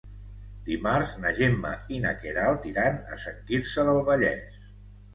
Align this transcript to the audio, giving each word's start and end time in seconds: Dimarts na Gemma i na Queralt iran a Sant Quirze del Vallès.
Dimarts 0.69 1.13
na 1.25 1.33
Gemma 1.41 1.75
i 1.97 2.01
na 2.07 2.15
Queralt 2.25 2.69
iran 2.73 3.01
a 3.19 3.23
Sant 3.29 3.41
Quirze 3.53 3.89
del 3.93 4.05
Vallès. 4.13 4.61